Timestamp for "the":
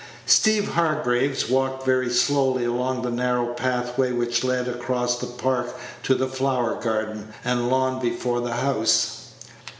3.03-3.11, 5.19-5.27, 6.15-6.27, 8.41-8.53